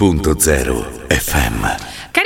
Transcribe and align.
106.0 0.00 0.84
FM 1.10 1.66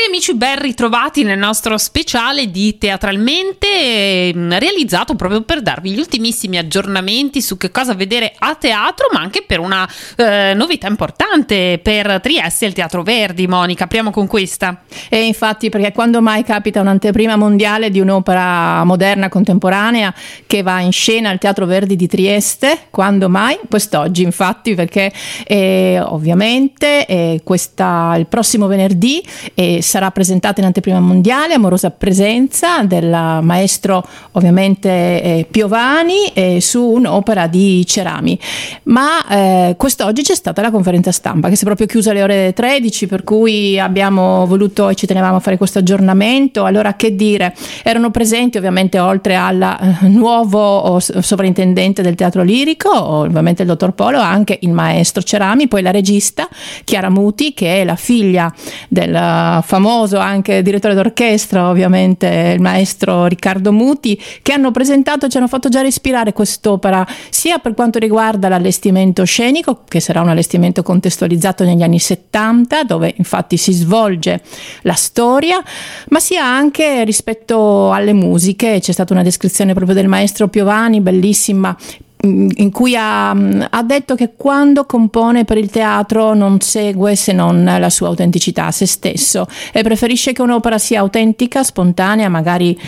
Cari 0.02 0.14
amici, 0.14 0.34
ben 0.34 0.58
ritrovati 0.58 1.22
nel 1.22 1.38
nostro 1.38 1.78
speciale 1.78 2.50
di 2.50 2.76
Teatralmente, 2.76 4.32
mm, 4.34 4.52
realizzato 4.54 5.14
proprio 5.14 5.42
per 5.42 5.62
darvi 5.62 5.92
gli 5.92 5.98
ultimissimi 5.98 6.58
aggiornamenti 6.58 7.40
su 7.40 7.56
che 7.56 7.70
cosa 7.70 7.94
vedere 7.94 8.34
a 8.36 8.56
teatro, 8.56 9.06
ma 9.12 9.20
anche 9.20 9.44
per 9.46 9.60
una 9.60 9.88
eh, 10.16 10.54
novità 10.56 10.88
importante 10.88 11.78
per 11.80 12.20
Trieste 12.20 12.64
e 12.64 12.68
il 12.68 12.74
Teatro 12.74 13.04
Verdi. 13.04 13.46
Monica, 13.46 13.84
apriamo 13.84 14.10
con 14.10 14.26
questa. 14.26 14.82
E 15.08 15.24
infatti, 15.24 15.68
perché 15.68 15.92
quando 15.92 16.20
mai 16.20 16.42
capita 16.42 16.80
un'anteprima 16.80 17.36
mondiale 17.36 17.88
di 17.88 18.00
un'opera 18.00 18.82
moderna 18.82 19.28
contemporanea 19.28 20.12
che 20.48 20.62
va 20.62 20.80
in 20.80 20.90
scena 20.90 21.30
al 21.30 21.38
Teatro 21.38 21.64
Verdi 21.64 21.94
di 21.94 22.08
Trieste? 22.08 22.86
Quando 22.90 23.28
mai? 23.28 23.56
Quest'oggi, 23.68 24.24
infatti, 24.24 24.74
perché 24.74 25.12
eh, 25.46 26.00
ovviamente 26.04 27.06
eh, 27.06 27.40
questa, 27.44 28.16
il 28.16 28.26
prossimo 28.26 28.66
venerdì 28.66 29.22
eh, 29.54 29.80
sarà 29.92 30.10
presentata 30.10 30.58
in 30.60 30.66
anteprima 30.66 31.00
mondiale, 31.00 31.52
amorosa 31.52 31.90
presenza 31.90 32.82
del 32.82 33.10
maestro 33.42 34.02
ovviamente 34.30 34.88
eh, 34.88 35.46
Piovani 35.50 36.28
eh, 36.32 36.62
su 36.62 36.82
un'opera 36.82 37.46
di 37.46 37.84
Cerami. 37.84 38.38
Ma 38.84 39.26
eh, 39.28 39.74
quest'oggi 39.76 40.22
c'è 40.22 40.34
stata 40.34 40.62
la 40.62 40.70
conferenza 40.70 41.12
stampa 41.12 41.50
che 41.50 41.56
si 41.56 41.64
è 41.64 41.66
proprio 41.66 41.86
chiusa 41.86 42.12
alle 42.12 42.22
ore 42.22 42.52
13, 42.54 43.06
per 43.06 43.22
cui 43.22 43.78
abbiamo 43.78 44.46
voluto 44.46 44.88
e 44.88 44.94
ci 44.94 45.04
tenevamo 45.04 45.36
a 45.36 45.40
fare 45.40 45.58
questo 45.58 45.80
aggiornamento. 45.80 46.64
Allora, 46.64 46.94
che 46.94 47.14
dire? 47.14 47.54
Erano 47.82 48.10
presenti 48.10 48.56
ovviamente 48.56 48.98
oltre 48.98 49.36
al 49.36 49.60
eh, 49.60 50.08
nuovo 50.08 51.00
sovrintendente 51.00 52.00
del 52.00 52.14
teatro 52.14 52.42
lirico, 52.42 52.90
ovviamente 52.90 53.60
il 53.60 53.68
dottor 53.68 53.92
Polo, 53.92 54.20
anche 54.20 54.58
il 54.62 54.70
maestro 54.70 55.22
Cerami, 55.22 55.68
poi 55.68 55.82
la 55.82 55.90
regista 55.90 56.48
Chiara 56.82 57.10
Muti, 57.10 57.52
che 57.52 57.82
è 57.82 57.84
la 57.84 57.96
figlia 57.96 58.50
del 58.88 59.60
famoso 59.62 59.80
anche 59.88 60.62
direttore 60.62 60.94
d'orchestra, 60.94 61.68
ovviamente 61.68 62.52
il 62.54 62.60
maestro 62.60 63.26
Riccardo 63.26 63.72
Muti, 63.72 64.20
che 64.42 64.52
hanno 64.52 64.70
presentato 64.70 65.26
e 65.26 65.28
ci 65.28 65.36
hanno 65.36 65.48
fatto 65.48 65.68
già 65.68 65.82
respirare 65.82 66.32
quest'opera, 66.32 67.06
sia 67.30 67.58
per 67.58 67.74
quanto 67.74 67.98
riguarda 67.98 68.48
l'allestimento 68.48 69.24
scenico, 69.24 69.82
che 69.88 70.00
sarà 70.00 70.20
un 70.20 70.28
allestimento 70.28 70.82
contestualizzato 70.82 71.64
negli 71.64 71.82
anni 71.82 71.98
70, 71.98 72.84
dove 72.84 73.14
infatti 73.16 73.56
si 73.56 73.72
svolge 73.72 74.40
la 74.82 74.94
storia, 74.94 75.62
ma 76.08 76.20
sia 76.20 76.44
anche 76.44 77.04
rispetto 77.04 77.92
alle 77.92 78.12
musiche. 78.12 78.78
C'è 78.80 78.92
stata 78.92 79.12
una 79.12 79.22
descrizione 79.22 79.74
proprio 79.74 79.94
del 79.94 80.08
maestro 80.08 80.48
Piovani, 80.48 81.00
bellissima 81.00 81.76
in 82.24 82.70
cui 82.70 82.94
ha, 82.96 83.30
ha, 83.30 83.82
detto 83.82 84.14
che 84.14 84.34
quando 84.36 84.84
compone 84.84 85.44
per 85.44 85.58
il 85.58 85.70
teatro 85.70 86.34
non 86.34 86.60
segue 86.60 87.16
se 87.16 87.32
non 87.32 87.64
la 87.64 87.90
sua 87.90 88.08
autenticità, 88.08 88.70
se 88.70 88.86
stesso, 88.86 89.46
e 89.72 89.82
preferisce 89.82 90.32
che 90.32 90.42
un'opera 90.42 90.78
sia 90.78 91.00
autentica, 91.00 91.64
spontanea, 91.64 92.28
magari 92.28 92.78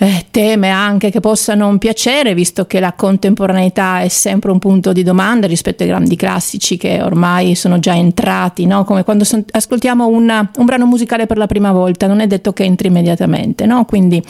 eh, 0.00 0.26
teme 0.30 0.68
anche 0.68 1.10
che 1.10 1.20
possa 1.20 1.54
non 1.54 1.78
piacere, 1.78 2.34
visto 2.34 2.66
che 2.66 2.78
la 2.78 2.92
contemporaneità 2.92 4.00
è 4.00 4.08
sempre 4.08 4.50
un 4.50 4.58
punto 4.58 4.92
di 4.92 5.02
domanda 5.02 5.46
rispetto 5.46 5.82
ai 5.82 5.88
grandi 5.88 6.14
classici 6.14 6.76
che 6.76 7.02
ormai 7.02 7.54
sono 7.54 7.78
già 7.78 7.96
entrati, 7.96 8.66
no? 8.66 8.84
come 8.84 9.02
quando 9.02 9.24
son, 9.24 9.44
ascoltiamo 9.50 10.06
una, 10.06 10.50
un 10.56 10.64
brano 10.64 10.86
musicale 10.86 11.26
per 11.26 11.36
la 11.36 11.46
prima 11.46 11.72
volta, 11.72 12.06
non 12.06 12.20
è 12.20 12.26
detto 12.26 12.52
che 12.52 12.64
entri 12.64 12.88
immediatamente, 12.88 13.66
no? 13.66 13.84
quindi 13.86 14.22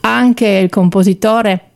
anche 0.00 0.46
il 0.46 0.68
compositore 0.68 1.67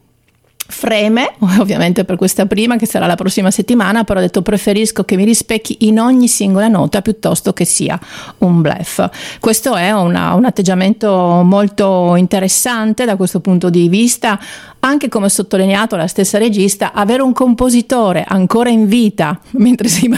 freme, 0.66 1.34
ovviamente 1.58 2.04
per 2.04 2.16
questa 2.16 2.46
prima 2.46 2.76
che 2.76 2.86
sarà 2.86 3.06
la 3.06 3.14
prossima 3.14 3.50
settimana, 3.50 4.04
però 4.04 4.18
ho 4.18 4.22
detto 4.22 4.42
preferisco 4.42 5.04
che 5.04 5.16
mi 5.16 5.24
rispecchi 5.24 5.78
in 5.80 5.98
ogni 5.98 6.28
singola 6.28 6.68
nota 6.68 7.02
piuttosto 7.02 7.52
che 7.52 7.64
sia 7.64 7.98
un 8.38 8.60
bluff. 8.60 9.04
Questo 9.40 9.74
è 9.74 9.90
una, 9.90 10.34
un 10.34 10.44
atteggiamento 10.44 11.42
molto 11.44 12.16
interessante 12.16 13.04
da 13.04 13.16
questo 13.16 13.40
punto 13.40 13.70
di 13.70 13.88
vista, 13.88 14.38
anche 14.84 15.08
come 15.08 15.28
sottolineato 15.28 15.94
la 15.94 16.08
stessa 16.08 16.38
regista, 16.38 16.92
avere 16.92 17.22
un 17.22 17.32
compositore 17.32 18.24
ancora 18.26 18.68
in 18.68 18.88
vita 18.88 19.38
mentre 19.52 19.86
si, 19.88 20.12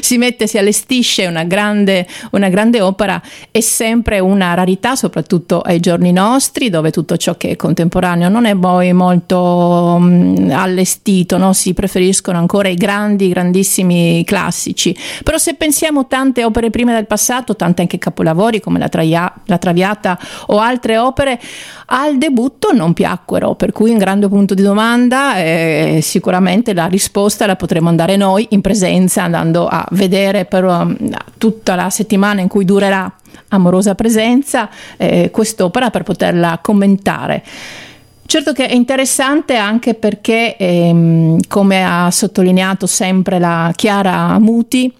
si 0.00 0.18
mette, 0.18 0.46
si 0.46 0.56
allestisce 0.56 1.26
una 1.26 1.42
grande, 1.42 2.06
una 2.30 2.48
grande 2.48 2.80
opera 2.80 3.20
è 3.50 3.60
sempre 3.60 4.20
una 4.20 4.54
rarità, 4.54 4.94
soprattutto 4.94 5.60
ai 5.60 5.80
giorni 5.80 6.12
nostri, 6.12 6.70
dove 6.70 6.92
tutto 6.92 7.16
ciò 7.16 7.36
che 7.36 7.50
è 7.50 7.56
contemporaneo 7.56 8.28
non 8.28 8.44
è 8.44 8.54
poi 8.54 8.92
molto 8.92 9.96
um, 9.98 10.48
allestito, 10.52 11.36
no? 11.36 11.52
si 11.52 11.74
preferiscono 11.74 12.38
ancora 12.38 12.68
i 12.68 12.76
grandi, 12.76 13.28
grandissimi 13.28 14.22
classici. 14.24 14.96
Però 15.24 15.38
se 15.38 15.54
pensiamo 15.54 16.06
tante 16.06 16.44
opere 16.44 16.70
prime 16.70 16.94
del 16.94 17.06
passato, 17.06 17.56
tante 17.56 17.82
anche 17.82 17.98
capolavori 17.98 18.60
come 18.60 18.78
la, 18.78 18.88
Traia, 18.88 19.32
la 19.46 19.58
Traviata 19.58 20.16
o 20.46 20.58
altre 20.58 20.98
opere, 20.98 21.40
al 21.86 22.16
debutto 22.16 22.72
non 22.72 22.92
piacquero, 22.92 23.56
per 23.56 23.72
cui 23.72 23.90
un 23.90 24.02
grande 24.04 24.28
punto 24.28 24.52
di 24.52 24.62
domanda 24.62 25.38
e 25.38 26.00
sicuramente 26.02 26.74
la 26.74 26.84
risposta 26.84 27.46
la 27.46 27.56
potremo 27.56 27.88
andare 27.88 28.16
noi 28.16 28.46
in 28.50 28.60
presenza 28.60 29.22
andando 29.22 29.66
a 29.66 29.86
vedere 29.92 30.44
per 30.44 30.64
um, 30.64 30.94
tutta 31.38 31.74
la 31.74 31.88
settimana 31.88 32.42
in 32.42 32.48
cui 32.48 32.66
durerà 32.66 33.10
amorosa 33.48 33.94
presenza 33.94 34.68
eh, 34.98 35.30
quest'opera 35.30 35.88
per 35.88 36.02
poterla 36.02 36.58
commentare. 36.60 37.42
Certo 38.26 38.52
che 38.52 38.66
è 38.66 38.74
interessante 38.74 39.56
anche 39.56 39.94
perché, 39.94 40.56
ehm, 40.56 41.38
come 41.48 41.84
ha 41.84 42.10
sottolineato 42.10 42.86
sempre 42.86 43.38
la 43.38 43.72
Chiara 43.74 44.38
Muti, 44.38 44.92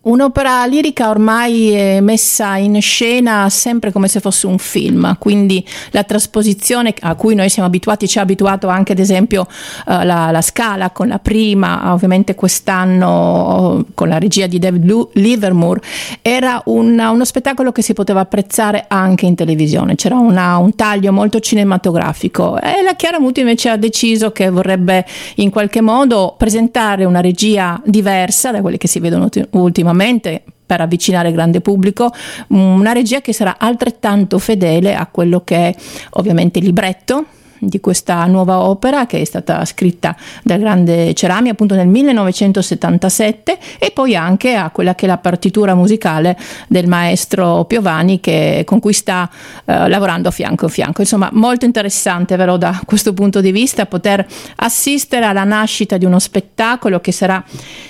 Un'opera 0.00 0.64
lirica 0.64 1.10
ormai 1.10 1.72
è 1.72 2.00
messa 2.00 2.56
in 2.56 2.80
scena 2.80 3.48
sempre 3.50 3.90
come 3.90 4.06
se 4.06 4.20
fosse 4.20 4.46
un 4.46 4.56
film, 4.58 5.18
quindi 5.18 5.66
la 5.90 6.04
trasposizione 6.04 6.94
a 7.00 7.16
cui 7.16 7.34
noi 7.34 7.48
siamo 7.48 7.66
abituati 7.66 8.06
ci 8.06 8.20
ha 8.20 8.22
abituato 8.22 8.68
anche 8.68 8.92
ad 8.92 9.00
esempio 9.00 9.42
uh, 9.42 10.04
la, 10.04 10.30
la, 10.30 10.40
Scala 10.40 10.90
con 10.90 11.08
la 11.08 11.18
prima, 11.18 11.92
ovviamente 11.92 12.36
quest'anno 12.36 13.86
con 13.94 14.08
la 14.08 14.18
regia 14.18 14.46
di 14.46 14.60
David 14.60 15.08
Livermore, 15.14 15.80
era 16.22 16.62
una, 16.66 17.10
uno 17.10 17.24
spettacolo 17.24 17.72
che 17.72 17.82
si 17.82 17.92
poteva 17.92 18.20
apprezzare 18.20 18.84
anche 18.86 19.26
in 19.26 19.34
televisione, 19.34 19.96
c'era 19.96 20.14
una, 20.14 20.58
un 20.58 20.76
taglio 20.76 21.12
molto 21.12 21.40
cinematografico. 21.40 22.56
E 22.60 22.82
la 22.84 22.94
Chiara 22.94 23.18
Muti 23.18 23.40
invece 23.40 23.68
ha 23.68 23.76
deciso 23.76 24.30
che 24.30 24.48
vorrebbe 24.48 25.04
in 25.36 25.50
qualche 25.50 25.80
modo 25.80 26.36
presentare 26.38 27.04
una 27.04 27.20
regia 27.20 27.82
diversa 27.84 28.52
da 28.52 28.60
quelle 28.60 28.78
che 28.78 28.86
si 28.86 29.00
vedono 29.00 29.28
ultimamente 29.50 29.86
sicuramente 29.88 30.42
per 30.66 30.82
avvicinare 30.82 31.28
il 31.28 31.34
grande 31.34 31.62
pubblico, 31.62 32.12
una 32.48 32.92
regia 32.92 33.22
che 33.22 33.32
sarà 33.32 33.56
altrettanto 33.58 34.38
fedele 34.38 34.94
a 34.94 35.06
quello 35.06 35.42
che 35.42 35.56
è 35.56 35.74
ovviamente 36.10 36.58
il 36.58 36.66
libretto 36.66 37.24
di 37.58 37.80
questa 37.80 38.24
nuova 38.26 38.60
opera 38.60 39.06
che 39.06 39.20
è 39.20 39.24
stata 39.24 39.64
scritta 39.64 40.16
dal 40.42 40.58
grande 40.58 41.14
Cerami 41.14 41.48
appunto 41.48 41.74
nel 41.74 41.88
1977 41.88 43.58
e 43.78 43.90
poi 43.90 44.14
anche 44.14 44.54
a 44.54 44.70
quella 44.70 44.94
che 44.94 45.06
è 45.06 45.08
la 45.08 45.18
partitura 45.18 45.74
musicale 45.74 46.36
del 46.68 46.86
maestro 46.86 47.64
Piovani 47.64 48.20
che, 48.20 48.62
con 48.64 48.80
cui 48.80 48.92
sta 48.92 49.28
eh, 49.64 49.88
lavorando 49.88 50.30
fianco 50.30 50.66
a 50.66 50.68
fianco. 50.68 51.00
Insomma, 51.00 51.28
molto 51.32 51.64
interessante 51.64 52.36
però 52.36 52.56
da 52.56 52.80
questo 52.84 53.12
punto 53.12 53.40
di 53.40 53.52
vista 53.52 53.86
poter 53.86 54.26
assistere 54.56 55.24
alla 55.24 55.44
nascita 55.44 55.96
di 55.96 56.04
uno 56.04 56.18
spettacolo 56.18 57.00
che 57.00 57.12
sarà 57.12 57.42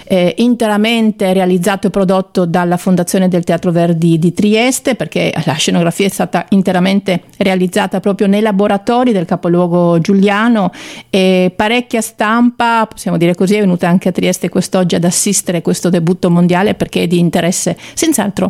eh, 0.05 0.35
interamente 0.39 1.33
realizzato 1.33 1.89
e 1.89 1.91
prodotto 1.91 2.45
dalla 2.45 2.77
Fondazione 2.77 3.29
del 3.29 3.45
Teatro 3.45 3.71
Verdi 3.71 4.19
di 4.19 4.33
Trieste 4.33 4.95
perché 4.95 5.33
la 5.45 5.55
scenografia 5.55 6.07
è 6.07 6.11
stata 6.11 6.47
interamente 6.51 7.23
realizzata 7.39 8.01
proprio 8.01 8.27
nei 8.27 8.41
laboratori 8.41 9.13
del 9.13 9.25
capoluogo 9.25 9.58
capoluogo 9.59 9.99
giuliano 9.99 10.71
e 11.11 11.53
parecchia 11.55 12.01
stampa, 12.01 12.87
possiamo 12.87 13.17
dire 13.17 13.35
così, 13.35 13.57
è 13.57 13.61
venuta 13.61 13.89
anche 13.89 14.09
a 14.09 14.13
Trieste 14.13 14.49
quest'oggi 14.49 14.95
ad 14.95 15.05
assistere 15.05 15.63
questo 15.63 15.91
debutto 15.91 16.31
mondiale 16.31 16.75
perché 16.75 17.03
è 17.03 17.07
di 17.07 17.19
interesse 17.19 17.77
senz'altro, 17.95 18.49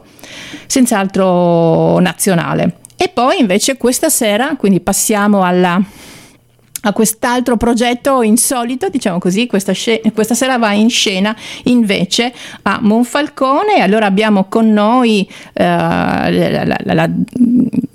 senz'altro 0.67 1.99
nazionale. 2.01 2.79
E 2.97 3.09
poi 3.09 3.41
invece 3.41 3.77
questa 3.77 4.11
sera, 4.11 4.57
quindi 4.57 4.81
passiamo 4.81 5.43
alla 5.43 5.83
a 6.83 6.93
quest'altro 6.93 7.57
progetto 7.57 8.23
insolito, 8.23 8.89
diciamo 8.89 9.19
così, 9.19 9.49
questa, 9.49 9.75
sc- 9.75 10.13
questa, 10.13 10.35
sera 10.35 10.59
va 10.59 10.73
in 10.73 10.89
scena 10.89 11.35
invece 11.65 12.33
a 12.63 12.79
Monfalcone 12.81 13.81
allora 13.81 14.07
abbiamo 14.07 14.45
con 14.45 14.73
noi 14.73 15.29
la, 15.55 16.29
la, 16.31 16.65
la, 16.65 16.95
la, 16.95 17.11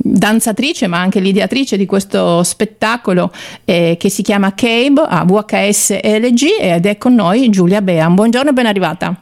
danzatrice 0.04 0.88
ma 0.88 1.00
anche 1.00 1.20
l'ideatrice 1.20 1.78
di 1.78 1.86
questo 1.86 2.44
spettacolo 2.44 3.32
eh, 3.64 3.96
che 3.98 4.10
si 4.10 4.22
chiama 4.22 4.54
Cabe 4.54 5.02
a 5.08 5.24
VHS 5.24 6.00
LG 6.04 6.44
ed 6.60 6.86
è 6.86 6.98
con 6.98 7.16
noi 7.16 7.50
Giulia 7.50 7.82
Bean. 7.82 8.14
Buongiorno 8.14 8.50
e 8.50 8.54
ben 8.54 8.66
arrivata. 8.66 9.16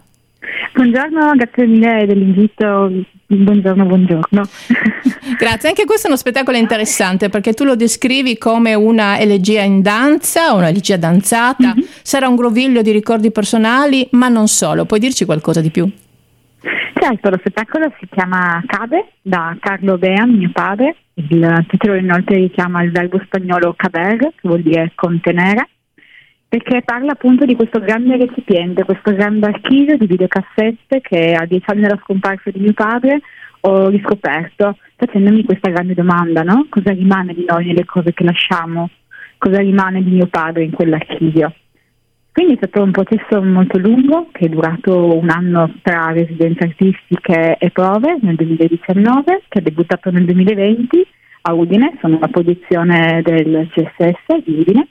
Buongiorno, 0.74 1.34
grazie 1.36 1.68
mille 1.68 2.06
dell'invito. 2.08 2.90
Buongiorno, 3.28 3.86
buongiorno. 3.86 4.44
Grazie, 5.38 5.70
anche 5.70 5.86
questo 5.86 6.08
è 6.08 6.10
uno 6.10 6.20
spettacolo 6.20 6.58
interessante 6.58 7.30
perché 7.30 7.54
tu 7.54 7.64
lo 7.64 7.76
descrivi 7.76 8.38
come 8.38 8.74
una 8.74 9.20
elegia 9.20 9.62
in 9.62 9.82
danza, 9.82 10.54
una 10.54 10.68
elegia 10.68 10.98
danzata, 10.98 11.74
mm-hmm. 11.74 11.86
sarà 12.02 12.28
un 12.28 12.36
groviglio 12.36 12.82
di 12.82 12.92
ricordi 12.92 13.32
personali, 13.32 14.08
ma 14.12 14.28
non 14.28 14.48
solo. 14.48 14.84
Puoi 14.86 15.00
dirci 15.00 15.24
qualcosa 15.24 15.62
di 15.62 15.70
più? 15.70 15.90
Certo, 17.04 17.32
lo 17.32 17.38
spettacolo 17.40 17.92
si 18.00 18.08
chiama 18.12 18.62
Cade 18.64 19.14
da 19.24 19.58
Carlo 19.60 19.98
Bean, 19.98 20.36
mio 20.36 20.52
padre. 20.54 20.98
Il 21.16 21.66
titolo 21.68 21.96
inoltre 21.96 22.36
richiama 22.36 22.84
il 22.84 22.92
verbo 22.92 23.20
spagnolo 23.26 23.74
caber, 23.76 24.18
che 24.20 24.34
vuol 24.44 24.62
dire 24.62 24.92
contenere, 24.94 25.68
perché 26.48 26.84
parla 26.86 27.14
appunto 27.14 27.46
di 27.46 27.56
questo 27.56 27.80
grande 27.80 28.18
recipiente, 28.18 28.84
questo 28.84 29.16
grande 29.16 29.48
archivio 29.48 29.98
di 29.98 30.06
videocassette 30.06 31.02
che 31.02 31.34
a 31.34 31.48
dieci 31.48 31.68
anni 31.72 31.82
dalla 31.82 32.00
scomparsa 32.04 32.52
di 32.52 32.60
mio 32.60 32.74
padre 32.74 33.20
ho 33.62 33.90
riscoperto 33.90 34.78
facendomi 34.96 35.44
questa 35.44 35.72
grande 35.72 35.96
domanda, 35.96 36.44
no? 36.44 36.68
Cosa 36.70 36.92
rimane 36.92 37.34
di 37.34 37.46
noi 37.48 37.66
nelle 37.66 37.84
cose 37.84 38.14
che 38.14 38.24
lasciamo? 38.24 38.92
Cosa 39.40 39.58
rimane 39.58 40.04
di 40.04 40.12
mio 40.12 40.28
padre 40.28 40.66
in 40.66 40.72
quell'archivio? 40.72 41.52
Quindi 42.34 42.54
è 42.54 42.58
stato 42.58 42.82
un 42.82 42.92
processo 42.92 43.42
molto 43.42 43.78
lungo 43.78 44.30
che 44.32 44.46
è 44.46 44.50
durato 44.50 45.18
un 45.18 45.30
anno 45.30 45.74
tra 45.82 46.12
residenze 46.12 46.64
artistiche 46.64 47.58
e 47.58 47.72
prove 47.72 48.18
nel 48.22 48.36
2019, 48.36 49.44
che 49.50 49.60
ha 49.60 49.62
debuttato 49.62 50.12
nel 50.12 50.24
2020 50.24 51.08
a 51.42 51.54
Udine, 51.54 51.98
sono 52.00 52.16
una 52.16 52.30
produzione 52.30 53.22
del 53.22 53.68
CSS 53.74 54.44
di 54.46 54.60
Udine. 54.60 54.88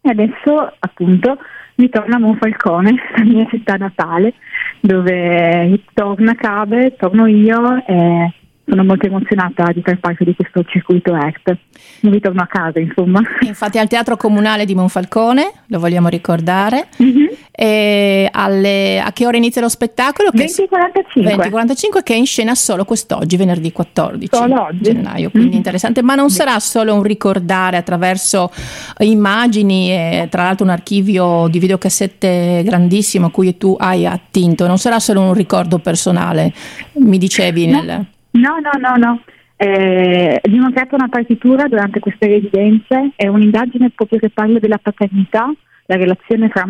E 0.00 0.08
adesso 0.08 0.72
appunto 0.78 1.36
ritorno 1.74 2.16
a 2.16 2.18
Monfalcone, 2.18 2.94
la 3.16 3.24
mia 3.24 3.46
città 3.50 3.74
natale, 3.74 4.32
dove 4.80 5.80
torna 5.92 6.34
Cabe, 6.34 6.96
torno 6.96 7.26
io 7.26 7.84
e 7.84 8.32
sono 8.68 8.84
molto 8.84 9.06
emozionata 9.06 9.70
di 9.72 9.80
far 9.82 9.98
parte 9.98 10.24
di 10.24 10.34
questo 10.34 10.62
circuito 10.64 11.14
ERT. 11.14 11.56
Un 12.02 12.10
ritorno 12.10 12.42
a 12.42 12.46
casa, 12.46 12.78
insomma. 12.78 13.20
Infatti 13.40 13.78
al 13.78 13.88
Teatro 13.88 14.16
Comunale 14.16 14.64
di 14.64 14.74
Monfalcone, 14.74 15.50
lo 15.66 15.78
vogliamo 15.78 16.08
ricordare. 16.08 16.88
Mm-hmm. 17.02 18.26
Alle, 18.30 19.00
a 19.00 19.12
che 19.12 19.26
ora 19.26 19.36
inizia 19.36 19.60
lo 19.60 19.68
spettacolo? 19.68 20.30
20.45. 20.30 21.22
20.45 21.22 22.02
che 22.02 22.14
è 22.14 22.16
in 22.16 22.26
scena 22.26 22.54
solo 22.54 22.84
quest'oggi, 22.84 23.36
venerdì 23.36 23.72
14 23.72 24.36
oggi. 24.36 24.80
gennaio, 24.80 25.30
quindi 25.30 25.48
mm-hmm. 25.48 25.56
interessante. 25.56 26.02
Ma 26.02 26.14
non 26.14 26.30
sarà 26.30 26.58
solo 26.60 26.94
un 26.94 27.02
ricordare 27.02 27.78
attraverso 27.78 28.50
immagini 28.98 29.90
e 29.90 30.28
tra 30.30 30.44
l'altro 30.44 30.64
un 30.64 30.70
archivio 30.70 31.48
di 31.48 31.58
videocassette 31.58 32.62
grandissimo 32.64 33.26
a 33.26 33.30
cui 33.30 33.56
tu 33.56 33.76
hai 33.78 34.06
attinto, 34.06 34.66
non 34.66 34.78
sarà 34.78 35.00
solo 35.00 35.22
un 35.22 35.32
ricordo 35.32 35.78
personale, 35.78 36.52
mi 36.94 37.18
dicevi 37.18 37.66
no. 37.66 37.82
nel... 37.82 38.06
No, 38.38 38.58
no, 38.60 38.70
no, 38.78 38.96
no. 38.96 39.22
Eh, 39.56 40.38
abbiamo 40.40 40.70
creato 40.70 40.94
una 40.94 41.08
partitura 41.08 41.66
durante 41.66 41.98
queste 41.98 42.28
residenze, 42.28 43.10
è 43.16 43.26
un'indagine 43.26 43.90
proprio 43.90 44.20
che 44.20 44.30
parla 44.30 44.60
della 44.60 44.78
paternità, 44.78 45.52
la 45.86 45.96
relazione 45.96 46.48
tra 46.48 46.64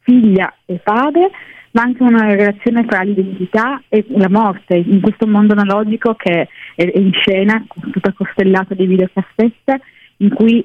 figlia 0.00 0.52
e 0.64 0.80
padre, 0.82 1.30
ma 1.72 1.82
anche 1.82 2.02
una 2.02 2.34
relazione 2.34 2.84
tra 2.84 3.02
l'identità 3.02 3.80
e 3.88 4.04
la 4.08 4.28
morte. 4.28 4.76
In 4.76 5.00
questo 5.00 5.26
mondo 5.26 5.52
analogico 5.52 6.14
che 6.14 6.48
è, 6.74 6.90
in 6.94 7.12
scena, 7.12 7.64
tutta 7.92 8.12
costellata 8.12 8.74
di 8.74 8.86
videocassette, 8.86 9.80
in 10.18 10.34
cui 10.34 10.64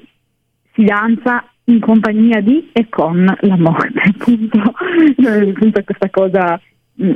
si 0.72 0.84
danza 0.84 1.44
in 1.64 1.80
compagnia 1.80 2.40
di 2.40 2.70
e 2.72 2.88
con 2.88 3.24
la 3.24 3.56
morte, 3.56 4.00
appunto, 4.18 4.58
appunto 4.58 5.84
questa 5.84 6.10
cosa 6.10 6.60
mm, 7.02 7.14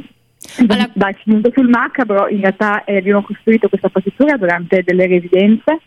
allora... 0.58 0.90
Dai, 0.92 1.16
punto 1.24 1.50
sul 1.54 1.68
macabro, 1.68 2.28
in 2.28 2.40
realtà 2.40 2.84
eh, 2.84 2.96
abbiamo 2.96 3.22
costruito 3.22 3.68
questa 3.68 3.88
partitura 3.88 4.36
durante 4.36 4.82
delle 4.82 5.06
residenze, 5.06 5.80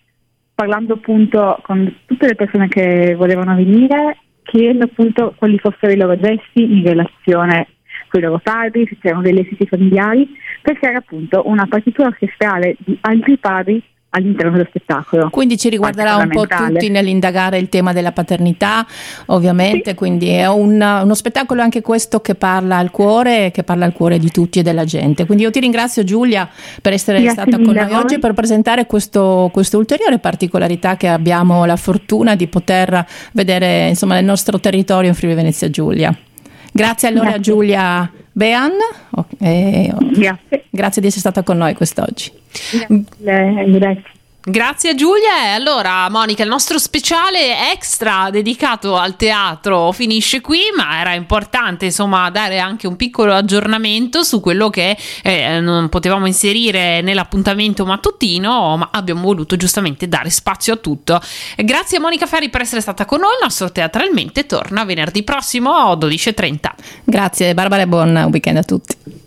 parlando 0.54 0.94
appunto 0.94 1.60
con 1.64 1.94
tutte 2.06 2.28
le 2.28 2.36
persone 2.36 2.68
che 2.68 3.16
volevano 3.16 3.56
venire, 3.56 4.18
chiedendo 4.44 4.86
appunto 4.86 5.34
quali 5.38 5.58
fossero 5.60 5.92
i 5.92 5.98
loro 5.98 6.18
gesti 6.18 6.62
in 6.62 6.84
relazione 6.84 7.68
con 8.08 8.20
i 8.20 8.24
loro 8.24 8.40
padri, 8.40 8.86
se 8.88 8.98
c'erano 9.00 9.22
delle 9.22 9.42
esiti 9.42 9.66
familiari, 9.66 10.28
per 10.62 10.78
creare 10.78 10.98
appunto 10.98 11.44
una 11.48 11.66
partitura 11.68 12.08
orchestrale 12.08 12.76
di 12.80 12.98
altri 13.02 13.38
padri 13.38 13.84
all'interno 14.16 14.52
dello 14.52 14.66
spettacolo. 14.70 15.30
Quindi 15.30 15.58
ci 15.58 15.70
riguarderà 15.70 16.16
un 16.16 16.30
po' 16.30 16.48
tutti 16.48 16.90
nell'indagare 16.90 17.58
il 17.58 17.70
tema 17.70 17.94
della 17.94 18.12
paternità, 18.12 18.86
ovviamente, 19.28 19.92
sì. 19.92 19.96
quindi 19.96 20.30
è 20.30 20.48
un, 20.48 20.82
uno 20.82 21.14
spettacolo 21.14 21.62
anche 21.62 21.82
questo 21.82 22.22
che 22.22 22.36
parla 22.36 22.78
al 22.78 22.92
cuore, 22.92 23.52
che 23.52 23.64
parla 23.64 23.86
al 23.86 23.94
cuore 23.94 24.18
di 24.18 24.32
tutti 24.32 24.60
e 24.60 24.64
della 24.64 24.86
gente. 24.86 25.26
Quindi 25.26 25.44
io 25.44 25.52
ti 25.52 25.60
ringrazio 25.60 26.04
Giulia 26.04 26.50
per 26.82 26.94
essere 26.94 27.22
Grazie 27.22 27.42
stata 27.42 27.64
con 27.64 27.74
noi 27.74 27.94
oggi 27.94 28.20
per 28.20 28.34
presentare 28.34 28.86
questo, 28.86 29.50
questa 29.52 29.78
ulteriore 29.78 30.20
particolarità 30.20 30.96
che 30.96 31.08
abbiamo 31.08 31.66
la 31.66 31.76
fortuna 31.76 32.36
di 32.36 32.48
poter 32.48 33.06
vedere 33.34 33.90
insomma, 33.90 34.16
nel 34.16 34.26
nostro 34.26 34.60
territorio 34.60 35.10
in 35.10 35.16
Friuli 35.16 35.36
Venezia 35.36 35.70
Giulia. 35.70 36.16
Grazie 36.72 37.08
allora 37.10 37.32
grazie. 37.32 37.40
a 37.40 37.56
Giulia 37.56 38.12
Bean, 38.32 38.72
eh, 39.40 39.94
grazie. 40.12 40.66
grazie 40.70 41.02
di 41.02 41.08
essere 41.08 41.22
stata 41.22 41.44
con 41.44 41.58
noi 41.58 41.74
quest'oggi. 41.74 42.44
Grazie. 43.18 43.72
grazie. 43.78 44.14
Grazie 44.48 44.94
Giulia 44.94 45.46
e 45.46 45.54
allora 45.56 46.08
Monica 46.12 46.44
il 46.44 46.50
nostro 46.50 46.78
speciale 46.78 47.72
extra 47.72 48.30
dedicato 48.30 48.96
al 48.96 49.16
teatro 49.16 49.92
finisce 49.92 50.40
qui 50.40 50.60
ma 50.78 51.00
era 51.00 51.16
importante 51.16 51.86
insomma 51.86 52.30
dare 52.30 52.60
anche 52.60 52.86
un 52.86 52.96
piccolo 52.96 53.34
aggiornamento 53.34 54.22
su 54.22 54.42
quello 54.42 54.70
che 54.70 54.96
eh, 55.24 55.60
non 55.62 55.90
potevamo 55.90 56.28
inserire 56.28 57.02
nell'appuntamento 57.02 57.88
mattutino 57.88 58.78
ma 58.78 58.90
abbiamo 58.92 59.24
voluto 59.24 59.56
giustamente 59.56 60.08
dare 60.08 60.30
spazio 60.30 60.74
a 60.74 60.78
tutto 60.78 61.20
grazie 61.56 61.98
a 61.98 62.02
Monica 62.02 62.28
Ferri 62.28 62.50
per 62.50 62.62
essere 62.62 62.82
stata 62.82 63.06
con 63.06 63.22
noi 63.22 63.32
il 63.32 63.40
nostro 63.42 63.72
teatralmente 63.72 64.46
torna 64.46 64.86
venerdì 64.86 65.24
prossimo 65.24 65.74
a 65.74 65.98
12.30 65.98 66.58
grazie 67.04 67.56
Barbara 67.56 67.82
e 67.82 67.88
buon 67.88 68.28
weekend 68.30 68.58
a 68.58 68.64
tutti 68.64 69.24